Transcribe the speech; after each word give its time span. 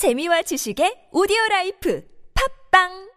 재미와 0.00 0.40
지식의 0.40 1.08
오디오 1.12 1.36
라이프 1.50 2.02
팟빵 2.70 3.10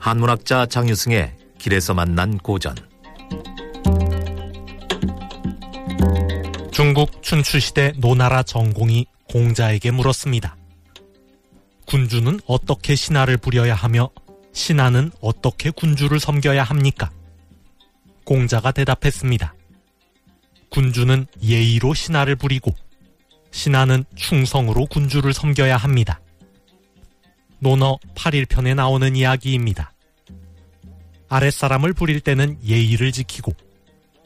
한문학자 0.00 0.66
장유승의 0.66 1.36
길에서 1.58 1.94
만난 1.94 2.36
고전 2.38 2.74
중국 6.72 7.22
춘추시대 7.22 7.92
노나라 7.98 8.42
정공이 8.42 9.06
공자에게 9.28 9.92
물었습니다. 9.92 10.56
군주는 11.86 12.40
어떻게 12.44 12.96
신하를 12.96 13.36
부려야 13.36 13.76
하며 13.76 14.10
신하는 14.52 15.12
어떻게 15.20 15.70
군주를 15.70 16.18
섬겨야 16.18 16.64
합니까? 16.64 17.12
공자가 18.24 18.72
대답했습니다. 18.72 19.54
군주는 20.70 21.26
예의로 21.42 21.94
신하를 21.94 22.36
부리고 22.36 22.74
신하는 23.50 24.04
충성으로 24.14 24.86
군주를 24.86 25.32
섬겨야 25.32 25.76
합니다. 25.76 26.20
논어 27.58 27.98
8일편에 28.14 28.74
나오는 28.74 29.16
이야기입니다. 29.16 29.92
아랫사람을 31.28 31.92
부릴 31.92 32.20
때는 32.20 32.58
예의를 32.64 33.12
지키고 33.12 33.52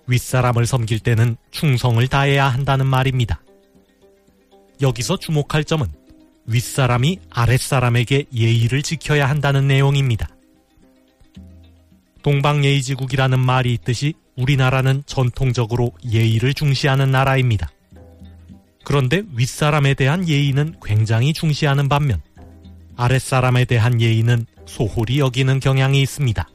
윗사람을 0.07 0.67
섬길 0.67 1.01
때는 1.01 1.37
충성을 1.51 2.07
다해야 2.09 2.49
한다는 2.49 2.87
말입니다. 2.87 3.41
여기서 4.81 5.17
주목할 5.17 5.65
점은 5.65 5.89
윗사람이 6.47 7.21
아랫사람에게 7.31 8.27
예의를 8.35 8.83
지켜야 8.83 9.29
한다는 9.29 9.67
내용입니다. 9.67 10.29
동방예의지국이라는 12.25 13.39
말이 13.39 13.75
있듯이 13.75 14.15
우리나라는 14.37 15.05
전통적으로 15.07 15.93
예의를 16.11 16.55
중시하는 16.55 17.11
나라입니다. 17.11 17.71
그런데 18.83 19.23
윗사람에 19.35 19.95
대한 19.95 20.27
예의는 20.27 20.77
굉장히 20.83 21.33
중시하는 21.33 21.89
반면 21.89 22.21
아랫사람에 22.97 23.67
대한 23.67 24.01
예의는 24.01 24.47
소홀히 24.67 25.19
여기는 25.19 25.61
경향이 25.61 26.01
있습니다. 26.01 26.49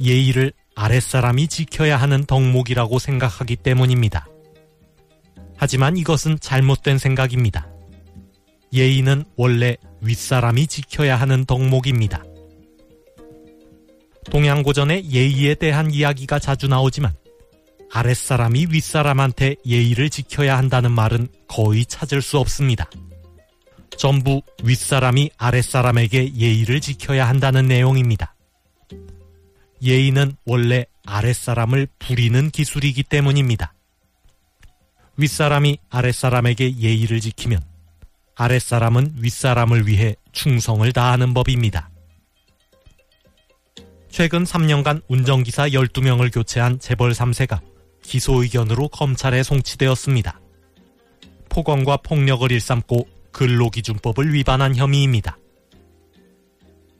예의를 0.00 0.52
아랫사람이 0.76 1.48
지켜야 1.48 1.96
하는 1.96 2.24
덕목이라고 2.24 2.98
생각하기 2.98 3.56
때문입니다. 3.56 4.28
하지만 5.56 5.96
이것은 5.96 6.38
잘못된 6.40 6.98
생각입니다. 6.98 7.68
예의는 8.72 9.24
원래 9.36 9.76
윗사람이 10.00 10.68
지켜야 10.68 11.16
하는 11.16 11.44
덕목입니다. 11.44 12.22
동양고전에 14.30 15.10
예의에 15.10 15.54
대한 15.54 15.92
이야기가 15.92 16.38
자주 16.38 16.68
나오지만 16.68 17.12
아랫사람이 17.92 18.68
윗사람한테 18.70 19.56
예의를 19.66 20.10
지켜야 20.10 20.56
한다는 20.56 20.92
말은 20.92 21.28
거의 21.48 21.84
찾을 21.84 22.22
수 22.22 22.38
없습니다. 22.38 22.88
전부 23.98 24.40
윗사람이 24.62 25.30
아랫사람에게 25.36 26.34
예의를 26.36 26.80
지켜야 26.80 27.28
한다는 27.28 27.66
내용입니다. 27.66 28.34
예의는 29.82 30.36
원래 30.46 30.86
아랫사람을 31.04 31.88
부리는 31.98 32.50
기술이기 32.50 33.02
때문입니다. 33.02 33.74
윗사람이 35.16 35.78
아랫사람에게 35.90 36.78
예의를 36.78 37.20
지키면 37.20 37.62
아랫사람은 38.36 39.16
윗사람을 39.18 39.86
위해 39.86 40.14
충성을 40.32 40.90
다하는 40.92 41.34
법입니다. 41.34 41.90
최근 44.10 44.42
3년간 44.42 45.02
운전기사 45.08 45.68
12명을 45.68 46.34
교체한 46.34 46.80
재벌 46.80 47.12
3세가 47.12 47.60
기소 48.02 48.42
의견으로 48.42 48.88
검찰에 48.88 49.42
송치되었습니다. 49.42 50.40
폭언과 51.48 51.98
폭력을 51.98 52.50
일삼고 52.50 53.08
근로기준법을 53.30 54.34
위반한 54.34 54.74
혐의입니다. 54.74 55.38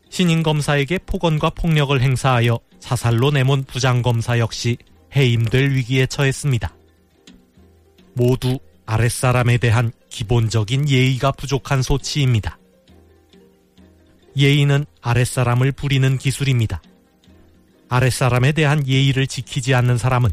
신임 0.08 0.42
검사에게 0.42 0.98
폭언과 0.98 1.50
폭력을 1.50 2.00
행사하여 2.00 2.58
사살로 2.78 3.32
내몬 3.32 3.64
부장검사 3.64 4.38
역시 4.38 4.76
해임될 5.14 5.72
위기에 5.72 6.06
처했습니다. 6.06 6.74
모두 8.14 8.58
아랫사람에 8.86 9.58
대한 9.58 9.92
기본적인 10.08 10.88
예의가 10.88 11.32
부족한 11.32 11.82
소치입니다. 11.82 12.58
예의는 14.36 14.86
아랫사람을 15.00 15.72
부리는 15.72 16.18
기술입니다. 16.18 16.80
아랫사람에 17.90 18.52
대한 18.52 18.86
예의를 18.86 19.26
지키지 19.26 19.74
않는 19.74 19.98
사람은 19.98 20.30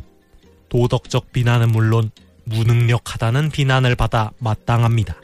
도덕적 0.69 1.31
비난은 1.33 1.71
물론 1.71 2.11
무능력하다는 2.45 3.49
비난을 3.49 3.95
받아 3.95 4.31
마땅합니다. 4.39 5.15